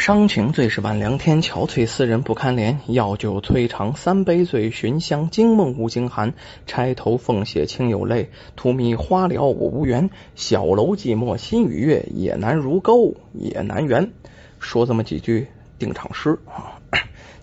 [0.00, 2.78] 伤情最是晚凉天，憔悴思人不堪怜。
[2.86, 6.32] 药酒催长三杯醉，寻香惊梦无惊寒。
[6.66, 10.08] 钗头凤血清有泪，荼蘼花了我无缘。
[10.34, 14.10] 小楼寂寞心与月，也难如钩也难圆。
[14.58, 15.48] 说这么几句
[15.78, 16.80] 定场诗啊。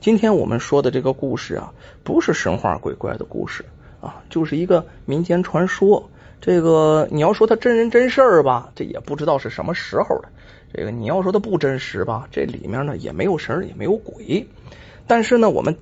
[0.01, 1.71] 今天我们说的这个故事啊，
[2.03, 3.65] 不是神话鬼怪的故事
[4.01, 6.09] 啊，就是一个民间传说。
[6.41, 10.29] 这个你要说它真人真事儿吧，这也不知道是什么时候的。
[10.73, 14.47] 这个你要说它不真实吧，这里面呢也没有神也没有鬼。
[15.07, 15.77] 但是呢，我们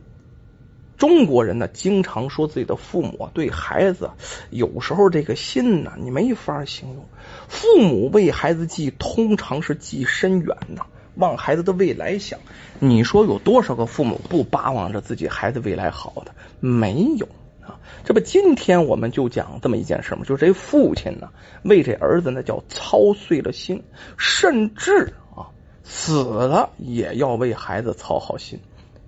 [0.98, 4.12] 中国人呢经常说自己的父母对孩子，
[4.50, 7.06] 有时候这个心呢你没法形容。
[7.48, 12.40] 父母为孩子计，通常是计深远呐，往孩子的未来想。
[12.80, 16.34] 你说有多少个父母不巴望着自己孩子未来好的？
[16.60, 17.28] 没有。
[17.66, 21.30] 啊这不，今天我们就讲这么一件事嘛，就这父亲呢，
[21.64, 23.84] 为这儿子呢叫操碎了心，
[24.18, 25.50] 甚至啊
[25.84, 28.60] 死了也要为孩子操好心，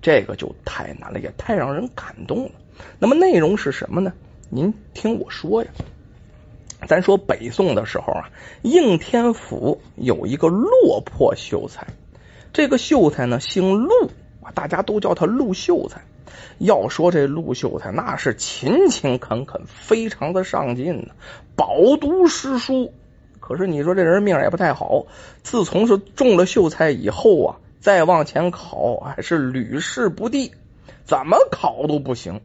[0.01, 2.51] 这个就太难了，也太让人感动了。
[2.99, 4.11] 那么内容是什么呢？
[4.49, 5.69] 您听我说呀，
[6.87, 8.29] 咱说北宋的时候啊，
[8.63, 11.87] 应天府有一个落魄秀才，
[12.53, 13.91] 这个秀才呢姓陆，
[14.53, 16.01] 大家都叫他陆秀才。
[16.57, 21.13] 要说这陆秀才，那是勤勤恳恳，非常的上进呢，
[21.55, 22.93] 饱读诗书。
[23.39, 25.05] 可是你说这人命也不太好，
[25.41, 30.51] 自从是中了秀才以后啊，再往前考还是屡试不第，
[31.05, 32.41] 怎么考都不行。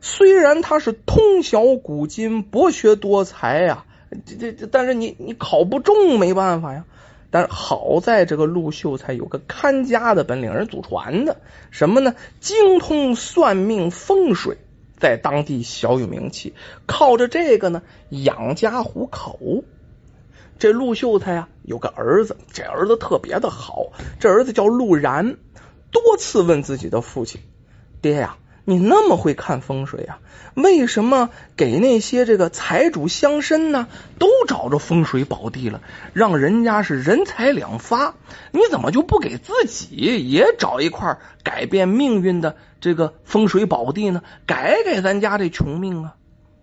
[0.00, 3.84] 虽然他是通晓古今，博学多才呀，
[4.24, 6.84] 这这，但是你你考不中，没办法呀。
[7.32, 12.14] 但好在这个陆秀才有个看家的本领，人祖传的什么呢？
[12.40, 14.58] 精通算命风水，
[15.00, 16.52] 在当地小有名气。
[16.86, 19.64] 靠着这个呢，养家糊口。
[20.58, 23.92] 这陆秀才啊，有个儿子，这儿子特别的好。
[24.20, 25.38] 这儿子叫陆然，
[25.90, 27.40] 多次问自己的父亲
[28.02, 30.20] ：“爹呀。”你那么会看风水啊？
[30.54, 35.80] 为什么给那些这个财主乡绅呢，都找着风水宝地了，
[36.12, 38.14] 让人家是人财两发？
[38.50, 39.96] 你怎么就不给自己
[40.30, 44.22] 也找一块改变命运的这个风水宝地呢？
[44.46, 46.14] 改改咱家这穷命啊！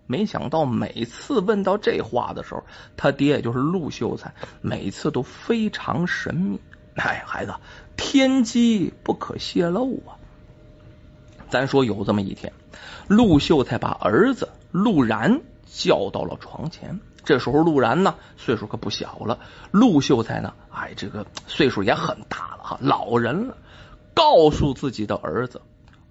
[0.06, 2.64] 没想到每次问到这话的时候，
[2.96, 6.60] 他爹也就是陆秀才，每次都非常神秘。
[6.94, 7.54] 哎，孩子，
[7.96, 10.19] 天机不可泄露啊！
[11.50, 12.52] 咱说有这么一天，
[13.08, 17.00] 陆秀才把儿子陆然叫到了床前。
[17.22, 19.38] 这时候陆然呢，岁数可不小了。
[19.70, 23.56] 陆秀才呢，哎，这个岁数也很大了哈，老人了。
[24.14, 25.60] 告诉自己的儿子：“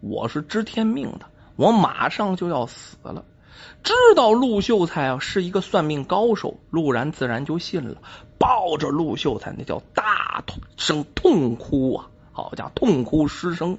[0.02, 3.26] 我是知天命的，我马上就要死了。”
[3.84, 7.98] 知道陆秀才啊是一个算命高手，陆然自然就信了，
[8.38, 10.44] 抱着陆秀才那叫大
[10.78, 13.78] 声痛哭啊，好家伙，痛哭失声。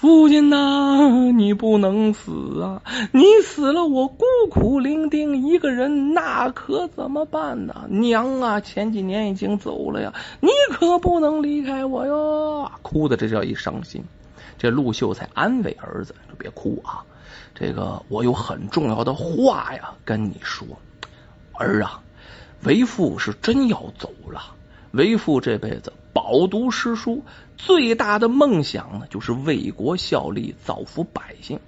[0.00, 2.82] 父亲呐，你不能死啊！
[3.10, 7.88] 你死了，我孤苦伶仃一个人，那可怎么办呢？
[7.90, 12.70] 娘啊，前几年已经走了呀，你可不能离开我哟！
[12.82, 14.04] 哭的这叫一伤心。
[14.56, 17.02] 这陆秀才安慰儿子：“别哭啊，
[17.52, 20.64] 这个我有很重要的话呀，跟你说，
[21.54, 22.00] 儿啊，
[22.62, 24.54] 为父是真要走了。
[24.92, 27.22] 为父这辈子。”饱读诗书，
[27.58, 31.60] 最大的梦想呢，就是为国效力，造福百姓。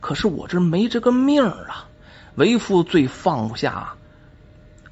[0.00, 1.88] 可是我这没这个命啊！
[2.34, 3.94] 为父最放不下、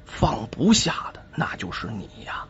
[0.05, 2.45] 放不下的，那就是你呀。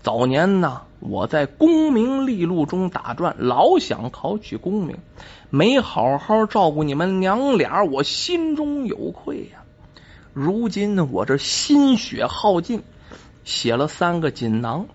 [0.00, 4.98] 早年呢，我在功名利禄中打转，老想考取功名，
[5.50, 9.64] 没好好照顾你们娘俩，我心中有愧呀。
[10.32, 12.82] 如今呢，我这心血耗尽，
[13.44, 14.86] 写了三个锦囊。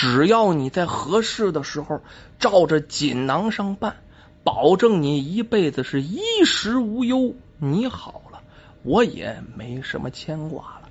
[0.00, 2.02] 只要你在合适的时候
[2.38, 3.96] 照着锦囊上办，
[4.44, 7.34] 保证你一辈子是衣食无忧。
[7.56, 8.40] 你好了，
[8.84, 10.88] 我也没什么牵挂了。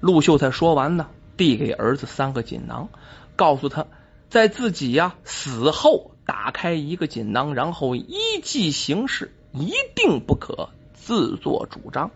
[0.00, 2.88] 陆秀才说完呢，递给儿子三个锦囊，
[3.36, 3.86] 告诉他
[4.30, 12.10] 在自己呀死后打开一个锦囊，然后依计行事，一定不可自作主张。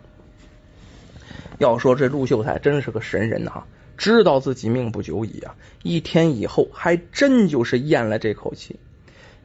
[1.59, 3.65] 要说这陆秀才真是个神人呐！
[4.01, 5.53] 知道自己命不久矣啊！
[5.83, 8.77] 一天以后，还真就是咽了这口气。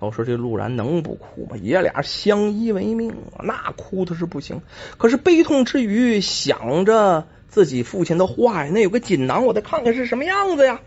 [0.01, 1.59] 要说这陆然能不哭吗？
[1.59, 4.63] 爷俩相依为命啊，那哭的是不行。
[4.97, 10.81] 可是悲痛之余，想着自己父亲的话呀，那有个锦囊，我得看看是什么样子呀。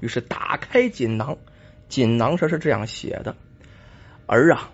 [0.00, 1.38] 于是打开锦囊，
[1.88, 3.36] 锦囊上是这样写的
[4.26, 4.72] ：“儿啊，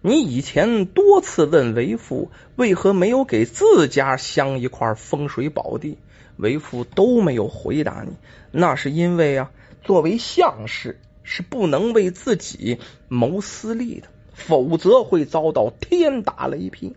[0.00, 5.98] 你以前多次问为父，为何没有给自家镶一块风水宝地？”
[6.38, 8.12] 为父都没有回答你，
[8.52, 9.50] 那是因为啊，
[9.82, 12.78] 作为相士，是不能为自己
[13.08, 16.94] 谋私利的，否则会遭到天打雷劈。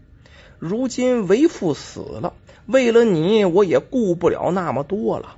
[0.59, 2.35] 如今为父死了，
[2.67, 5.37] 为了你，我也顾不了那么多了。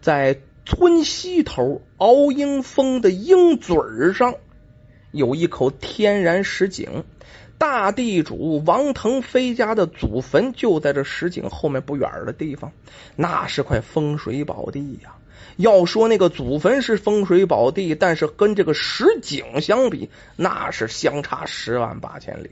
[0.00, 3.76] 在村西头敖鹰峰的鹰嘴
[4.14, 4.36] 上，
[5.14, 7.04] 有一口天然石井。
[7.56, 12.72] 大地主王腾飞家的祖坟就在这石井后面不远的地方，
[13.14, 15.14] 那是块风水宝地呀。
[15.56, 22.50] 要说那个祖坟是风水宝地，但是跟这个石井相比，那是相差十万八千里。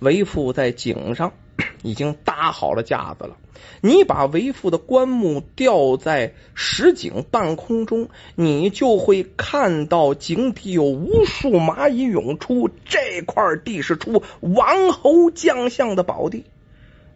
[0.00, 1.32] 为父在井上
[1.82, 3.36] 已经搭好了架子了。
[3.80, 12.68] 你把为父的棺木吊在石井半空中，你就会看到井底有无数蚂蚁涌出。
[12.84, 16.44] 这块地是出王侯将相的宝地。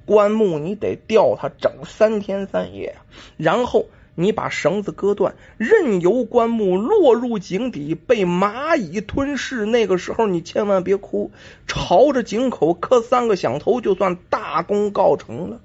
[0.04, 2.94] 棺木你得吊它整三天三夜，
[3.36, 3.86] 然后。
[4.16, 9.66] 你把绳子割断，任由棺木落入井底，被蚂蚁吞噬。
[9.66, 11.30] 那个时候，你千万别哭，
[11.68, 15.60] 朝着井口磕三个响头，就算大功告成了。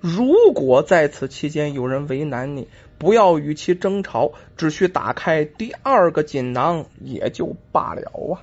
[0.00, 2.68] 如果在此期间有人为难你，
[2.98, 8.42] 不要与其争吵，只需打开第二个锦囊也就罢了啊。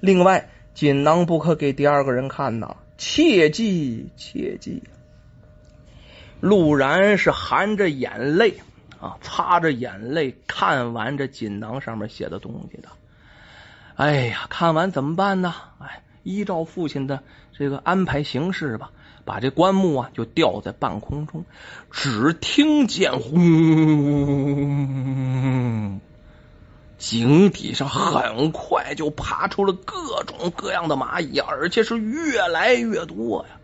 [0.00, 4.82] 另外，锦囊不可给第二个人看呐，切记切记。
[6.44, 8.60] 陆然是含着眼泪
[9.00, 12.90] 啊，擦着眼泪看完这锦囊上面写的东西的。
[13.94, 15.54] 哎呀，看完怎么办呢？
[15.78, 17.22] 哎，依照父亲的
[17.56, 18.90] 这个安排行事吧，
[19.24, 21.46] 把这棺木啊就吊在半空中。
[21.90, 23.40] 只听见轰，
[26.98, 33.56] 井底上很快就爬出了各种各样的蚂蚁，而且是越来越多呀。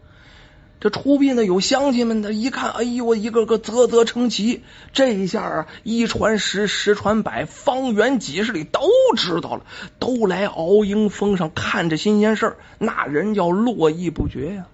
[0.81, 4.63] 这出殡的有乡亲们的一看，哎呦，一个个啧啧称奇。
[4.95, 8.81] 这一下啊，一传十，十传百，方圆几十里都
[9.15, 9.63] 知道了，
[9.99, 14.65] 都来敖鹰峰上看着新鲜事儿，那人叫络绎不绝呀。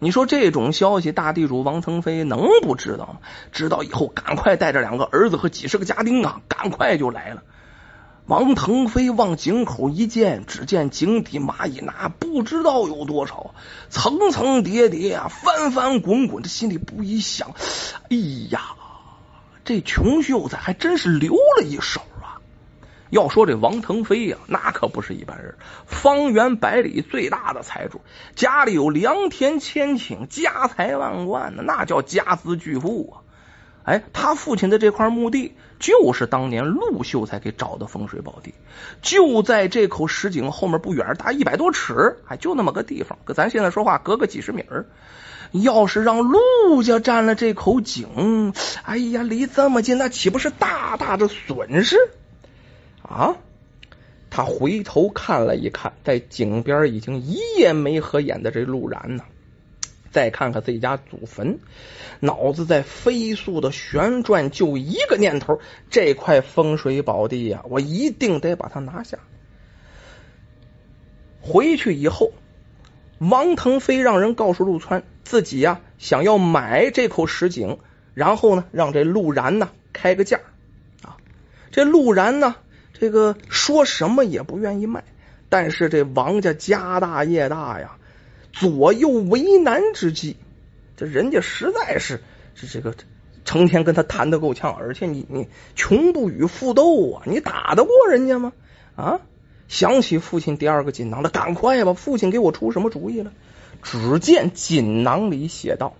[0.00, 3.18] 你说这种消息，大地主王腾飞能不知道吗？
[3.52, 7.44] 知道以后，赶快带着两个儿子和几十个家丁啊，赶快就来了。
[8.28, 13.54] 王腾飞往井口一见，只见井底蚂蚁那不知道有多少，
[13.88, 16.42] 层层叠叠啊，翻翻滚滚。
[16.42, 17.52] 这心里不一想，
[18.10, 18.16] 哎
[18.50, 18.76] 呀，
[19.64, 22.36] 这穷秀才还真是留了一手啊！
[23.08, 28.02] 要说这王腾飞呀，那可不是一般人，方圆百里最大的财主，
[28.36, 33.24] 家里有良田千顷，家财万贯呢，那叫家资巨富啊！
[33.88, 38.52] 哎，他父亲的这块墓地就是当年陆秀才给找的风水宝地，
[39.00, 43.18] 就在这口石井后面不远，大一百多尺，哎，就那么个地方。
[43.24, 44.62] 跟咱现在说话隔个几十米，
[45.52, 48.52] 要是让陆家占了这口井，
[48.82, 51.96] 哎呀，离这么近，那岂不是大大的损失
[53.00, 53.36] 啊？
[54.28, 59.24] 他回头看了一看，在井边已经一夜没合眼的这陆然呢。
[60.10, 61.58] 再看看自己家祖坟，
[62.20, 65.60] 脑子在飞速的旋转，就一个念头：
[65.90, 69.18] 这块风水宝地呀，我一定得把它拿下。
[71.40, 72.32] 回去以后，
[73.18, 77.78] 王腾飞让人告诉陆川，自己呀想要买这口石井，
[78.14, 80.40] 然后呢，让这陆然呢开个价
[81.02, 81.16] 啊。
[81.70, 82.56] 这陆然呢，
[82.92, 85.04] 这个说什么也不愿意卖，
[85.48, 87.97] 但是这王家家大业大呀。
[88.60, 90.36] 左右为难之际，
[90.96, 92.22] 这人家实在是
[92.54, 92.94] 是这个
[93.44, 98.52] 成天跟他谈的够呛，而且你你穷不与富斗啊，你打得过人家吗？
[98.96, 99.20] 啊！
[99.68, 101.92] 想起父亲第二个锦囊了，赶快吧！
[101.92, 103.32] 父亲给我出什么主意了？
[103.82, 105.94] 只见锦囊里写道：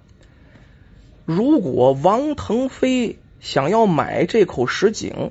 [1.26, 5.30] 如果王腾飞想要买这口石井，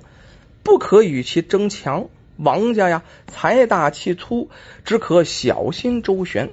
[0.64, 2.10] 不可与其争强。
[2.38, 4.50] 王家呀，财大气粗，
[4.86, 6.52] 只可小心周旋。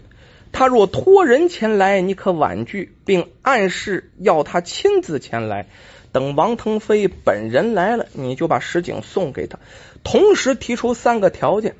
[0.55, 5.67] 他若托人前来，你可婉拒，并暗示要他亲自前来。
[6.13, 9.59] 等王腾飞本人来了，你就把石井送给他，
[10.05, 11.75] 同时提出三个条件：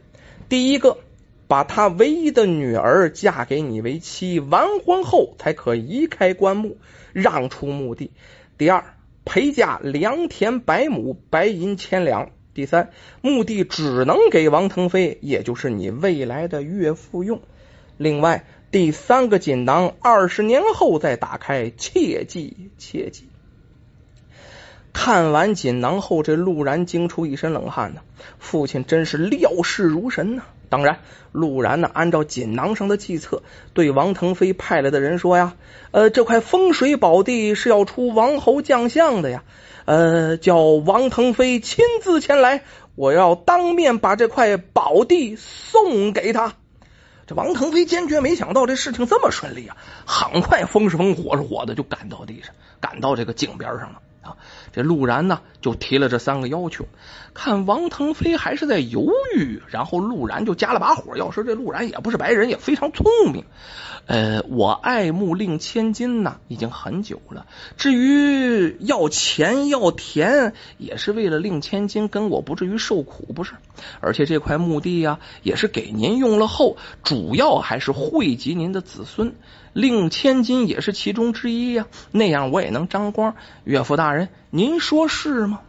[0.49, 0.99] 第一个，
[1.47, 6.77] 把他唯一的女儿嫁给你为妻，完婚后才可移开棺木，
[7.13, 8.11] 让出墓地；
[8.59, 12.91] 第二，陪嫁良田百亩，白银千两；第三，
[13.21, 17.41] 墓地只能给王腾飞，也就是你未来的岳父用。
[17.99, 18.45] 另外。
[18.75, 23.29] 第三个锦囊，二十年后再打开，切记切记。
[24.93, 28.01] 看完锦囊后，这陆然惊出一身冷汗呢。
[28.41, 30.43] 父亲真是料事如神呐！
[30.71, 30.99] 当然，
[31.31, 35.55] 陆然呢，按照锦囊上的计策，对王腾飞派来的人说呀
[35.93, 39.45] ：“呃，这块风水宝地是要出王侯将相的呀，
[39.85, 42.65] 呃，叫王腾飞亲自前来，
[42.97, 46.55] 我要当面把这块宝地送给他。”
[47.27, 49.77] 这王腾飞坚决没想到这事情这么顺利啊！
[50.07, 54.03] 很快，风是风，火是火的，就赶到地上，赶到这个井边上了。
[54.25, 54.37] 啊，
[54.73, 56.87] 这陆然呢就提了这三个要求，
[57.35, 61.17] 看王腾飞还是在犹豫，然后陆然就加了把火。
[61.17, 63.45] 要说这陆然也不是白人，也非常聪明。
[64.07, 67.47] 呃，我爱慕令千金呢，已经很久了。
[67.77, 73.55] 至于要钱要田，也是为了令千金跟我不至于受苦，不是？
[74.01, 79.35] 而且这块墓地呀，也是给您用了后，主要还是惠及您的子孙。
[79.75, 83.35] 令千金也是其中之一呀，那样我也能沾光。
[83.65, 85.61] 岳父大人，您说是吗？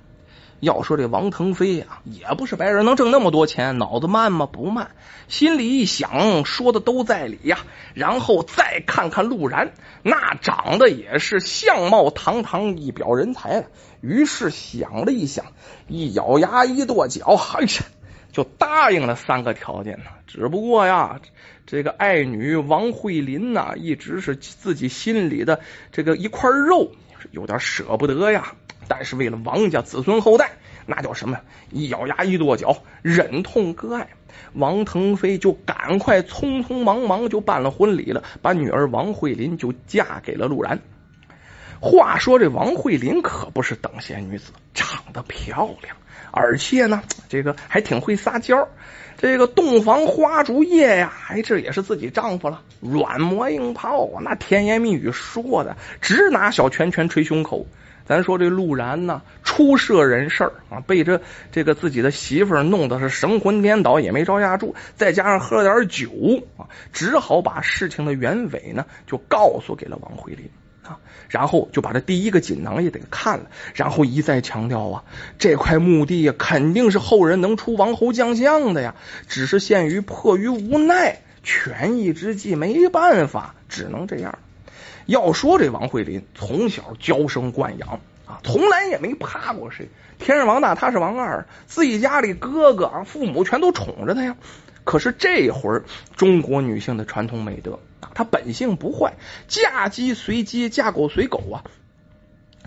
[0.62, 4.46] 要说这王腾飞呀，也不是白人，能挣那么多钱，脑子慢吗？
[4.46, 4.92] 不慢。
[5.28, 7.60] 心里一想，说的都在理呀。
[7.94, 13.68] 然后再看看陆然，那长得也是相貌堂堂，一表人才。
[14.02, 15.48] 于是想了一想，
[15.88, 17.84] 一咬牙，一跺脚，哎呀！
[18.36, 21.22] 就答应了三个条件呢，只不过呀，
[21.66, 25.62] 这个爱女王慧林呐，一直是自己心里的
[25.94, 26.92] 这个一块肉，
[27.32, 28.54] 有点舍不得呀。
[28.90, 30.52] 但是为了王家子孙后代，
[30.86, 31.40] 那叫什么？
[31.72, 34.10] 一咬牙一跺脚，忍痛割爱。
[34.52, 40.82] 王腾飞就赶快匆匆忙忙就办了婚礼了，把女儿王慧林就嫁给了陆然。
[41.80, 45.96] 话说这王慧林可不是等闲女子，长得漂亮。
[46.36, 48.68] 而且呢，这个还挺会撒娇。
[49.18, 57.66] 这个洞房花烛夜呀，哎，这也是自己丈夫了，软磨硬泡啊，那甜言蜜语说的，直拿小拳拳捶胸口。
[58.06, 61.22] 咱说这陆然呢，初涉人事啊，被这
[61.54, 70.50] 这个自己的媳妇弄得是神魂颠倒，也没招架住，再加上喝了点酒啊，只好把事情的原委呢，就告诉给了王慧林。
[70.86, 71.00] 啊，
[71.30, 75.04] 然后就把这第一个锦囊也得看了，然后一再强调啊，
[75.40, 78.96] 这块墓地呀肯定是后人能出王侯将相的呀，
[79.28, 84.38] 只是限于迫于无奈，权宜之计，没办法，只能这样。
[85.08, 89.90] 要说这王慧林从小娇生惯养啊，从来也没怕过谁，
[90.20, 94.36] 天是王大，他是王二，自己家里哥哥啊，父母全都宠着他呀。
[94.84, 95.84] 可是这会儿，
[96.16, 97.80] 中国女性的传统美德
[98.14, 99.16] 他，本性不坏，
[99.48, 101.64] 嫁鸡随鸡，嫁狗随狗啊。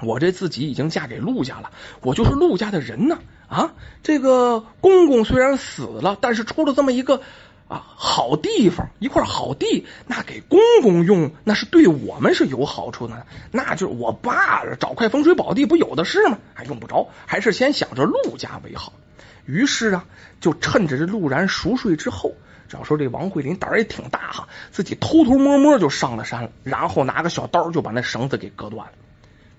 [0.01, 1.71] 我这自己已经嫁给陆家了，
[2.03, 3.19] 我就是陆家的人呢
[3.49, 3.75] 啊。
[4.03, 7.21] 这个公公虽然死了，但是出了这么一个
[7.67, 13.27] 啊好地方，一块好地，那给公公用，那是对我们是有好处的。
[13.51, 16.39] 那就是我爸找块风水宝地，不有的是吗？
[16.55, 18.93] 还用不着，还是先想着陆家为好。
[19.47, 20.05] 于是啊，
[20.41, 22.35] 就趁着这陆然熟睡之后，
[22.73, 28.93] 要说这王慧林胆儿也挺大哈，自己偷偷摸摸就上了山了，然后拿个小刀就把那绳子给割断了。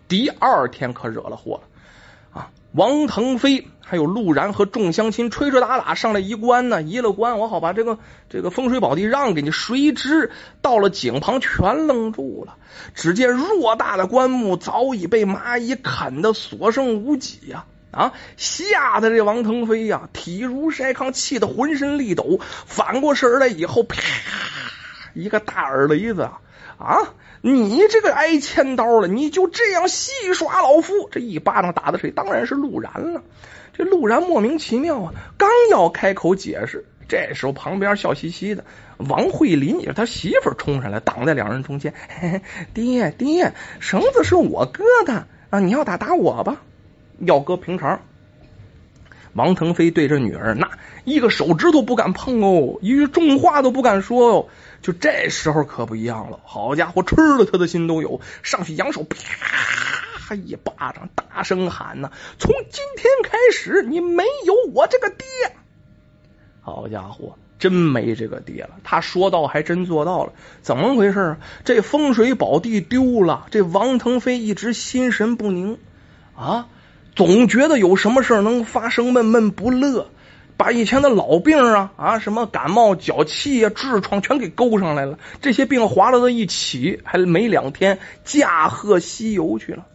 [0.07, 2.51] 第二天可惹了祸了啊！
[2.71, 7.97] 王腾飞还有陆然和众乡亲吹吹打打上来一关呢，一了关，我好把这个
[8.29, 9.49] 这个风水宝地让给你。
[9.51, 12.57] 谁知到了井旁全愣住了，
[12.93, 17.65] 只见偌大的棺木早已被蚂蚁啃得所剩无几呀！
[17.91, 22.39] 啊吓得这王腾飞呀，体如筛糠，气得浑身力抖。
[22.65, 23.97] 反过身来以后，啪，
[25.13, 26.41] 一个大耳雷子啊！
[26.77, 31.09] 啊你这个挨千刀了，你就这样戏耍老夫？
[31.09, 32.11] 这一巴掌打的谁？
[32.11, 33.23] 当然是陆然了。
[33.71, 38.65] 这陆然莫名其妙啊，刚要开口解释，这时候旁边笑嘻嘻的
[38.97, 41.93] 王慧林也是他媳妇冲上来，挡在两人中间。
[42.75, 45.61] 爹爹，绳子是我割的啊！
[45.61, 46.61] 你要打打我吧。
[47.19, 48.01] 要搁平常，
[49.33, 50.71] 王腾飞对着女儿那
[51.05, 54.47] 一个手指头不敢碰哦，一句重话都不敢说哦。
[54.81, 65.25] 就这时候可不一样了，好家伙，吃了他的心都有，上去扬手啪一巴掌，大声喊呐：“从今天开始，你没有我这个爹！”
[66.61, 68.77] 好家伙，真没这个爹了。
[68.83, 71.37] 他说到还真做到了，怎么回事啊？
[71.65, 75.79] 这风水宝地丢了，这王腾飞一直心神不宁
[76.35, 76.67] 啊。
[77.19, 80.07] 总觉得有什么事能发生，闷闷不乐，
[80.55, 85.19] 把以前的老病啊啊，什么感冒、脚气啊、痔疮全给勾上来了。
[85.41, 89.85] 这些病划拉到一起，还没两天驾鹤西游去了。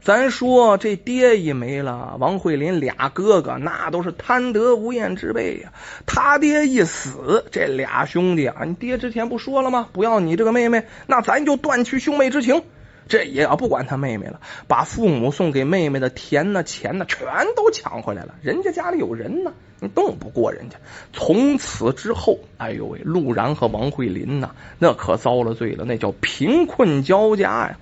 [0.00, 5.74] 咱说这爹一没了，王慧林俩哥哥那都是贪得无厌之辈呀。
[6.06, 9.90] 他爹一死，这俩兄弟啊，你爹之前不说了吗？
[9.92, 12.62] 不要你这个妹妹，那咱就断去兄妹之情。
[13.08, 18.34] 这也要不管他妹妹了，把父母送给妹妹的田呢、钱呢，全都抢回来了。
[18.42, 20.76] 人家家里有人呢，你动不过人家。
[21.12, 27.78] 从此之后，哎呦喂，陆然和王慧林呐，那可遭了罪了，那叫贫困交加呀。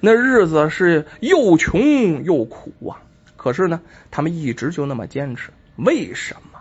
[0.00, 3.02] 那日子是又穷又苦啊。
[3.36, 5.50] 可是呢，他们一直就那么坚持。
[5.76, 6.60] 为什么？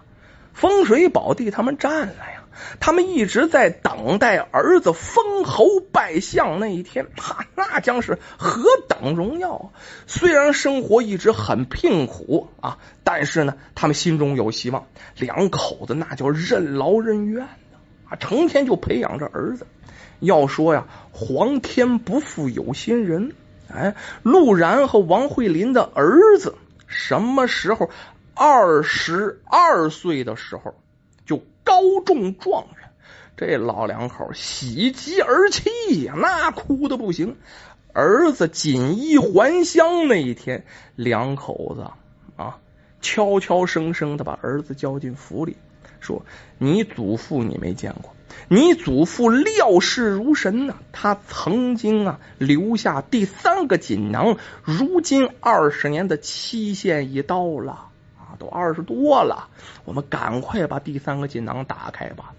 [0.53, 2.38] 风水宝地他们占了呀。
[2.79, 9.71] 他们一直在等待儿子封侯拜相那一天，哈，那将是何等荣耀！
[10.07, 14.87] 虽然生活一直很贫苦啊，但是呢，他们心中有希望。
[15.17, 17.47] 两口子那叫任劳任怨
[18.09, 19.67] 啊，成天就培养着儿子。
[20.19, 23.33] 要说呀，皇天不负有心人，
[23.73, 26.55] 哎，陆然和王慧林的儿子
[26.87, 27.89] 什么时候
[28.33, 30.75] 二十二岁的时候？
[31.69, 32.89] 高中状元，
[33.37, 37.37] 这老两口喜极而泣呀，那哭的不行。
[37.93, 41.91] 儿子锦衣还乡那一天，两口子
[42.41, 42.57] 啊，
[43.01, 45.57] 悄悄声声的把儿子叫进府里，
[45.99, 46.25] 说
[46.57, 48.15] ：“你祖父你没见过，
[48.47, 57.85] 你祖父料事如神呐，他曾经啊留下第三个锦囊，如今二十年的期限已到了。”
[58.39, 59.49] 都二十多了，
[59.85, 62.33] 我们赶快把第三个锦囊打开吧。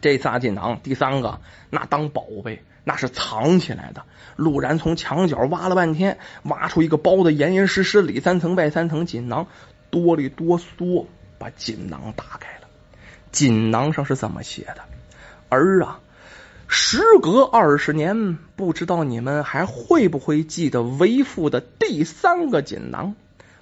[0.00, 1.40] 这仨锦囊，第三个
[1.70, 4.02] 那当宝贝，那是藏起来的。
[4.36, 9.48] 陆然从墙角挖了半天，挖出一个包的严严实实、里三层外三层锦囊，
[9.90, 11.06] 哆里哆嗦
[11.38, 12.68] 把锦囊打开了。
[13.32, 14.82] 锦囊上是怎么写的？
[15.48, 15.98] 儿啊，
[16.68, 23.16] 时隔二十年，不知道你们还会不会记得为父的第三个锦囊？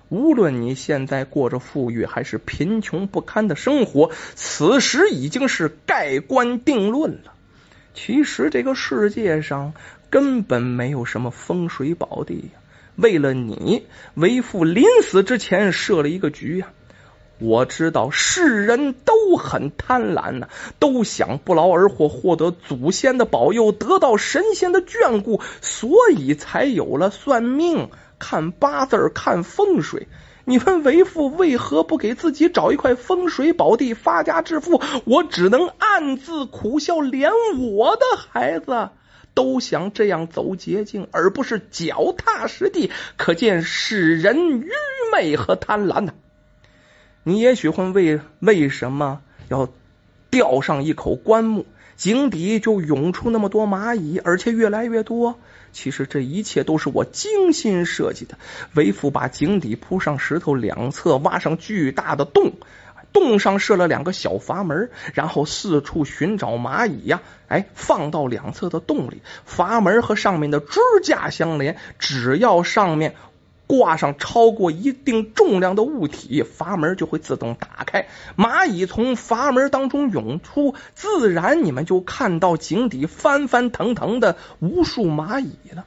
[0.09, 7.33] 无论你现在过着富裕还是贫穷不堪的生活，此时已经是盖棺定论了。
[7.93, 9.73] 其实这个世界上
[10.11, 12.51] 根本没有什么风水宝地。
[12.95, 16.69] 为了你，为父临死之前设了一个局呀。
[17.39, 20.49] 我知道世人都很贪婪呐，
[20.79, 27.91] 都想不劳而获，获得祖先的保佑，得到神仙的眷顾，所以才有了算命。
[28.19, 30.09] 看八字看风水，
[30.45, 34.81] 你问为父为何不给自己找一块风水宝地发家致富？
[35.05, 38.91] 我只能暗自苦笑，连我的孩子
[39.35, 44.71] 都想这样走捷径，而不是脚踏实地，可见世人愚
[45.13, 46.15] 昧和贪婪呐。
[47.23, 49.69] 你也许会为为什么要
[50.31, 51.67] 吊上一口棺木？
[51.97, 55.39] 井底就涌出那么多蚂蚁，而且越来越多。
[55.73, 58.39] 其实这一切都是我精心设计的。
[58.75, 62.53] 为父把井底铺上石头，两侧挖上巨大的洞，
[63.13, 69.21] 洞上设了两个小阀门，然后四处寻找蚂蚁呀，哎，放到两侧的洞里。
[69.45, 73.15] 阀门和上面的支架相连，只要上面。
[73.67, 85.85] 挂上超过一定重量的物体，阀门就会自动打开，蚂蚁从阀门当中涌出，自然你们就看到井底翻翻腾腾的无数蚂蚁了。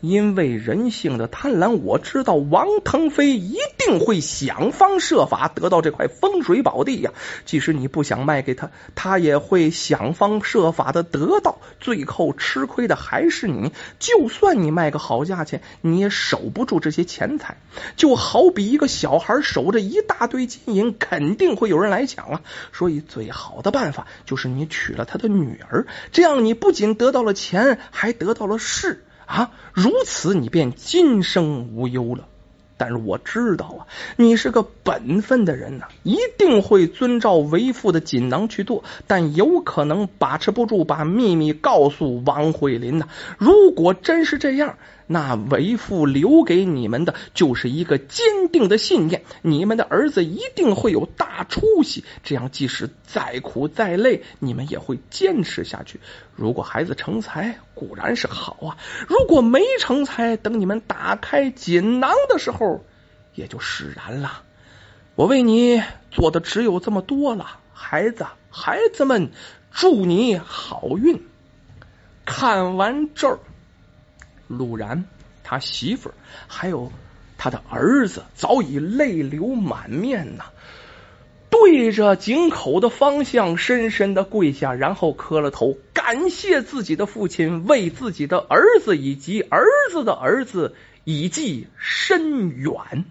[0.00, 7.12] 因为人性的贪婪，我知道王腾飞一定会想方设法得到这块风水宝地呀。
[7.44, 11.58] 即使你不想卖给他，他也会想方设法的得到。
[11.80, 13.72] 最后吃亏的还是你。
[13.98, 17.56] 就算你卖个好价钱，你也守不住这些钱财。
[17.96, 22.42] 就好比一个小孩守着一大堆金银，肯定会有人来抢啊。
[22.72, 29.04] 所以最好的办法就是你娶了他的女儿，这样你不仅得到了钱，还得到了势。
[29.28, 32.26] 啊，如此你便今生无忧了。
[32.80, 33.86] 但是我知道啊，
[34.16, 38.84] 你是个本分的人呐，一定会遵照为父的锦囊去做。
[39.06, 43.08] 但有可能把持不住，把秘密告诉王慧林呐。
[43.36, 44.76] 如果真是这样。
[45.10, 52.04] 那为父留给你们的就是一个坚定的信念，你们的儿子一定会有大出息。
[52.22, 55.98] 这样，即使再苦再累，你们也会坚持下去。
[56.36, 58.76] 如果孩子成才，固然是好啊；
[59.08, 62.84] 如果没成才，等你们打开锦囊的时候，
[63.34, 64.42] 也就释然了。
[65.14, 69.30] 我为你做的只有这么多了，孩子，孩子们，
[69.72, 71.22] 祝你好运。
[72.26, 73.38] 看完这儿。
[74.48, 75.04] 鲁然，
[75.44, 76.14] 他媳妇儿
[76.48, 76.90] 还有
[77.36, 80.46] 他的儿子，早已泪流满面呐，
[81.50, 93.04] 对着井口的方向深深的跪下，然后磕了头，感谢自己的父亲为自己的儿子以及儿子的儿子以继深远。